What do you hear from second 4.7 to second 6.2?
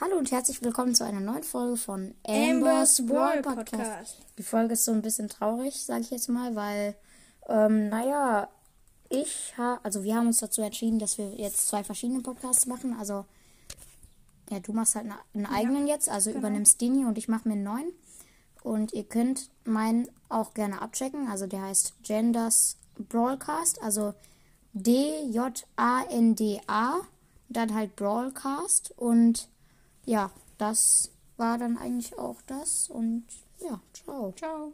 ist so ein bisschen traurig, sage ich